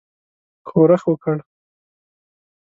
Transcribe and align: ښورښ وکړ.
ښورښ 0.67 1.01
وکړ. 1.09 1.37